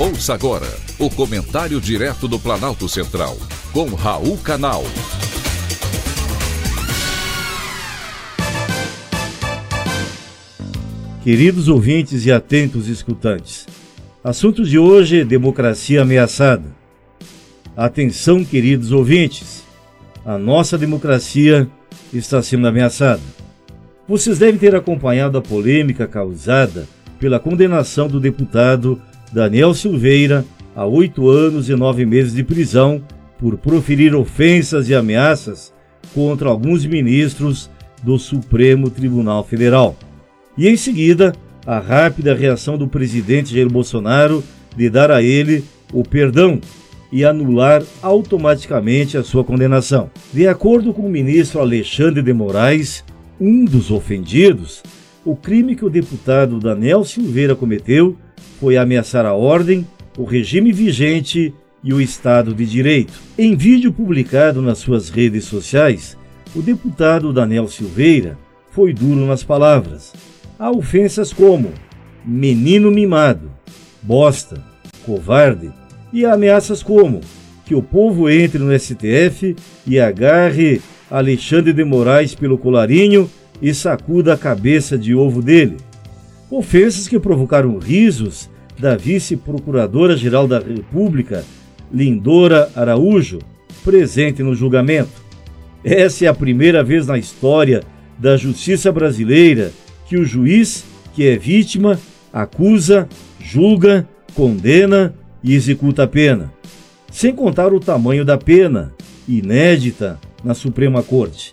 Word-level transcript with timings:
Ouça 0.00 0.32
agora 0.32 0.68
o 0.96 1.10
comentário 1.10 1.80
direto 1.80 2.28
do 2.28 2.38
Planalto 2.38 2.88
Central, 2.88 3.36
com 3.72 3.88
Raul 3.96 4.38
Canal. 4.38 4.84
Queridos 11.24 11.66
ouvintes 11.66 12.24
e 12.24 12.30
atentos 12.30 12.86
escutantes, 12.86 13.66
assunto 14.22 14.64
de 14.64 14.78
hoje 14.78 15.22
é 15.22 15.24
democracia 15.24 16.02
ameaçada. 16.02 16.66
Atenção, 17.76 18.44
queridos 18.44 18.92
ouvintes, 18.92 19.64
a 20.24 20.38
nossa 20.38 20.78
democracia 20.78 21.68
está 22.14 22.40
sendo 22.40 22.68
ameaçada. 22.68 23.22
Vocês 24.06 24.38
devem 24.38 24.60
ter 24.60 24.76
acompanhado 24.76 25.36
a 25.36 25.42
polêmica 25.42 26.06
causada 26.06 26.86
pela 27.18 27.40
condenação 27.40 28.06
do 28.06 28.20
deputado 28.20 29.02
Daniel 29.32 29.74
Silveira 29.74 30.44
a 30.74 30.86
oito 30.86 31.28
anos 31.28 31.68
e 31.68 31.74
nove 31.74 32.06
meses 32.06 32.34
de 32.34 32.44
prisão 32.44 33.02
por 33.38 33.56
proferir 33.58 34.14
ofensas 34.14 34.88
e 34.88 34.94
ameaças 34.94 35.72
contra 36.14 36.48
alguns 36.48 36.86
ministros 36.86 37.70
do 38.02 38.18
Supremo 38.18 38.88
Tribunal 38.90 39.44
Federal. 39.44 39.96
E 40.56 40.68
em 40.68 40.76
seguida, 40.76 41.32
a 41.66 41.78
rápida 41.78 42.34
reação 42.34 42.78
do 42.78 42.88
presidente 42.88 43.52
Jair 43.52 43.68
Bolsonaro 43.68 44.42
de 44.76 44.88
dar 44.88 45.10
a 45.10 45.22
ele 45.22 45.64
o 45.92 46.02
perdão 46.02 46.60
e 47.10 47.24
anular 47.24 47.82
automaticamente 48.02 49.16
a 49.16 49.24
sua 49.24 49.42
condenação. 49.42 50.10
De 50.32 50.46
acordo 50.46 50.92
com 50.92 51.02
o 51.02 51.10
ministro 51.10 51.60
Alexandre 51.60 52.22
de 52.22 52.32
Moraes, 52.32 53.04
um 53.40 53.64
dos 53.64 53.90
ofendidos, 53.90 54.82
o 55.24 55.34
crime 55.34 55.74
que 55.74 55.84
o 55.84 55.90
deputado 55.90 56.58
Daniel 56.58 57.04
Silveira 57.04 57.54
cometeu 57.54 58.16
foi 58.60 58.76
ameaçar 58.76 59.24
a 59.24 59.34
ordem, 59.34 59.86
o 60.16 60.24
regime 60.24 60.72
vigente 60.72 61.54
e 61.82 61.92
o 61.94 62.00
Estado 62.00 62.54
de 62.54 62.66
Direito. 62.66 63.20
Em 63.38 63.56
vídeo 63.56 63.92
publicado 63.92 64.60
nas 64.60 64.78
suas 64.78 65.08
redes 65.08 65.44
sociais, 65.44 66.16
o 66.54 66.62
deputado 66.62 67.32
Daniel 67.32 67.68
Silveira 67.68 68.38
foi 68.70 68.92
duro 68.92 69.26
nas 69.26 69.42
palavras. 69.42 70.12
Há 70.58 70.70
ofensas 70.70 71.32
como 71.32 71.72
menino 72.24 72.90
mimado, 72.90 73.50
bosta, 74.02 74.62
covarde 75.04 75.70
e 76.12 76.24
ameaças 76.24 76.82
como 76.82 77.20
que 77.64 77.74
o 77.74 77.82
povo 77.82 78.30
entre 78.30 78.58
no 78.58 78.76
STF 78.78 79.54
e 79.86 80.00
agarre 80.00 80.80
Alexandre 81.10 81.72
de 81.72 81.84
Moraes 81.84 82.34
pelo 82.34 82.58
colarinho 82.58 83.30
e 83.60 83.74
sacuda 83.74 84.34
a 84.34 84.38
cabeça 84.38 84.96
de 84.96 85.14
ovo 85.14 85.42
dele. 85.42 85.76
Ofensas 86.50 87.06
que 87.06 87.20
provocaram 87.20 87.78
risos 87.78 88.48
da 88.78 88.96
vice-procuradora-geral 88.96 90.48
da 90.48 90.58
República, 90.58 91.44
Lindora 91.92 92.70
Araújo, 92.74 93.38
presente 93.84 94.42
no 94.42 94.54
julgamento. 94.54 95.22
Essa 95.84 96.24
é 96.24 96.28
a 96.28 96.34
primeira 96.34 96.82
vez 96.82 97.06
na 97.06 97.18
história 97.18 97.82
da 98.18 98.36
justiça 98.36 98.90
brasileira 98.90 99.72
que 100.06 100.16
o 100.16 100.24
juiz, 100.24 100.84
que 101.14 101.26
é 101.26 101.36
vítima, 101.36 102.00
acusa, 102.32 103.06
julga, 103.40 104.08
condena 104.34 105.14
e 105.44 105.54
executa 105.54 106.04
a 106.04 106.06
pena. 106.06 106.52
Sem 107.12 107.34
contar 107.34 107.74
o 107.74 107.80
tamanho 107.80 108.24
da 108.24 108.38
pena, 108.38 108.94
inédita 109.28 110.18
na 110.42 110.54
Suprema 110.54 111.02
Corte. 111.02 111.52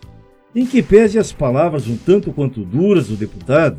Em 0.56 0.66
que 0.66 0.82
pese 0.82 1.20
as 1.20 1.34
palavras 1.34 1.88
um 1.88 1.98
tanto 1.98 2.32
quanto 2.32 2.64
duras 2.64 3.08
do 3.08 3.16
deputado, 3.16 3.78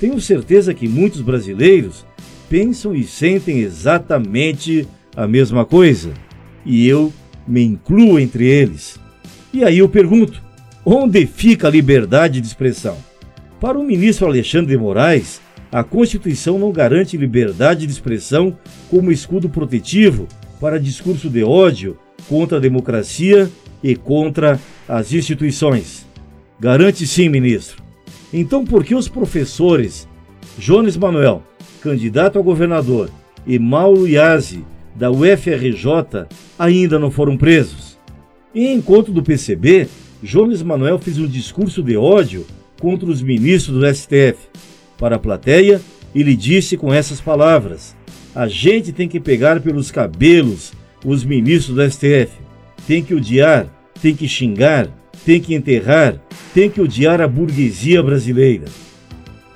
tenho 0.00 0.20
certeza 0.20 0.74
que 0.74 0.88
muitos 0.88 1.20
brasileiros 1.20 2.04
pensam 2.48 2.94
e 2.94 3.04
sentem 3.04 3.60
exatamente 3.60 4.86
a 5.16 5.26
mesma 5.26 5.64
coisa, 5.64 6.12
e 6.64 6.86
eu 6.86 7.12
me 7.46 7.62
incluo 7.62 8.18
entre 8.18 8.46
eles. 8.46 8.98
E 9.52 9.62
aí 9.64 9.78
eu 9.78 9.88
pergunto: 9.88 10.42
onde 10.84 11.26
fica 11.26 11.68
a 11.68 11.70
liberdade 11.70 12.40
de 12.40 12.46
expressão? 12.46 12.96
Para 13.60 13.78
o 13.78 13.84
ministro 13.84 14.26
Alexandre 14.26 14.72
de 14.72 14.78
Moraes, 14.78 15.40
a 15.70 15.82
Constituição 15.82 16.58
não 16.58 16.70
garante 16.70 17.16
liberdade 17.16 17.86
de 17.86 17.92
expressão 17.92 18.56
como 18.90 19.10
escudo 19.10 19.48
protetivo 19.48 20.28
para 20.60 20.78
discurso 20.78 21.28
de 21.28 21.42
ódio 21.42 21.98
contra 22.28 22.58
a 22.58 22.60
democracia 22.60 23.50
e 23.82 23.94
contra 23.94 24.58
as 24.88 25.12
instituições. 25.12 26.06
Garante 26.60 27.06
sim, 27.06 27.28
ministro. 27.28 27.83
Então, 28.36 28.64
por 28.64 28.84
que 28.84 28.96
os 28.96 29.06
professores 29.06 30.08
Jones 30.58 30.96
Manuel, 30.96 31.40
candidato 31.80 32.36
a 32.36 32.42
governador, 32.42 33.08
e 33.46 33.60
Mauro 33.60 34.08
Iazzi, 34.08 34.64
da 34.92 35.08
UFRJ, 35.08 36.26
ainda 36.58 36.98
não 36.98 37.12
foram 37.12 37.36
presos? 37.36 37.96
Em 38.52 38.74
encontro 38.74 39.12
do 39.12 39.22
PCB, 39.22 39.86
Jones 40.20 40.64
Manuel 40.64 40.98
fez 40.98 41.16
um 41.16 41.28
discurso 41.28 41.80
de 41.80 41.96
ódio 41.96 42.44
contra 42.80 43.08
os 43.08 43.22
ministros 43.22 43.78
do 43.78 43.94
STF. 43.94 44.48
Para 44.98 45.14
a 45.14 45.20
plateia, 45.20 45.80
ele 46.12 46.34
disse 46.34 46.76
com 46.76 46.92
essas 46.92 47.20
palavras: 47.20 47.94
A 48.34 48.48
gente 48.48 48.92
tem 48.92 49.08
que 49.08 49.20
pegar 49.20 49.60
pelos 49.60 49.92
cabelos 49.92 50.72
os 51.04 51.24
ministros 51.24 51.76
do 51.76 51.88
STF. 51.88 52.32
Tem 52.84 53.00
que 53.00 53.14
odiar, 53.14 53.68
tem 54.02 54.12
que 54.12 54.26
xingar, 54.26 54.88
tem 55.24 55.40
que 55.40 55.54
enterrar, 55.54 56.16
tem 56.52 56.70
que 56.70 56.80
odiar 56.80 57.20
a 57.20 57.28
burguesia 57.28 58.02
brasileira. 58.02 58.66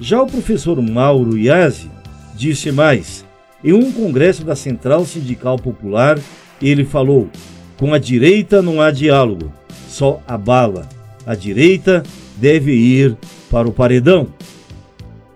Já 0.00 0.22
o 0.22 0.26
professor 0.26 0.80
Mauro 0.80 1.36
Iazzi 1.36 1.90
disse 2.34 2.70
mais. 2.70 3.24
Em 3.62 3.72
um 3.72 3.90
congresso 3.90 4.44
da 4.44 4.54
Central 4.54 5.04
Sindical 5.04 5.58
Popular, 5.58 6.18
ele 6.62 6.84
falou: 6.84 7.28
com 7.76 7.92
a 7.92 7.98
direita 7.98 8.62
não 8.62 8.80
há 8.80 8.90
diálogo, 8.90 9.52
só 9.88 10.22
a 10.26 10.38
bala. 10.38 10.88
A 11.26 11.34
direita 11.34 12.02
deve 12.36 12.72
ir 12.72 13.16
para 13.50 13.68
o 13.68 13.72
paredão. 13.72 14.28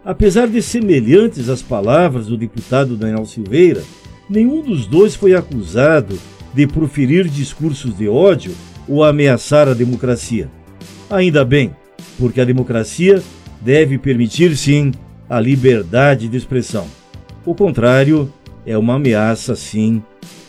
Apesar 0.05 0.49
de 0.49 0.61
semelhantes 0.61 1.49
às 1.49 1.63
palavras 1.63 2.27
do 2.27 2.37
deputado 2.37 2.97
Daniel 2.97 3.25
Silveira, 3.25 3.83
nenhum 4.29 4.63
dos 4.63 4.87
dois 4.87 5.15
foi 5.15 5.35
acusado 5.35 6.19
de 6.55 6.67
proferir 6.67 7.29
discursos 7.29 7.97
de 7.97 8.09
ódio 8.09 8.53
ou 8.89 9.05
ameaçar 9.05 9.69
a 9.69 9.75
democracia. 9.75 10.51
Ainda 11.11 11.45
bem, 11.45 11.75
porque 12.19 12.41
a 12.41 12.45
democracia 12.45 13.23
deve 13.61 13.99
permitir 13.99 14.57
sim 14.57 14.93
a 15.29 15.41
liberdade 15.41 16.29
de 16.29 16.37
expressão. 16.37 16.87
O 17.45 17.55
contrário 17.55 18.33
é 18.67 18.77
uma 18.77 18.95
ameaça, 18.95 19.57
sim, 19.57 20.03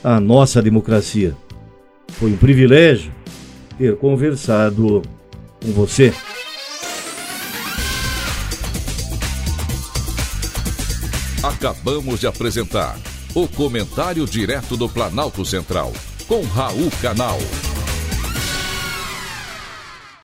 à 0.04 0.20
nossa 0.20 0.62
democracia. 0.62 1.36
Foi 2.10 2.32
um 2.32 2.38
privilégio 2.38 3.12
ter 3.78 3.96
conversado 3.98 5.02
com 5.62 5.72
você. 5.72 6.14
Acabamos 11.42 12.20
de 12.20 12.28
apresentar 12.28 12.98
o 13.34 13.48
Comentário 13.48 14.26
Direto 14.26 14.78
do 14.78 14.88
Planalto 14.88 15.44
Central, 15.44 15.92
com 16.28 16.42
Raul 16.44 16.90
Canal. 17.02 17.40